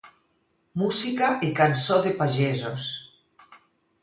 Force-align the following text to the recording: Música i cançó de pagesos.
Música 0.83 1.29
i 1.49 1.51
cançó 1.59 1.99
de 2.07 2.15
pagesos. 2.23 2.89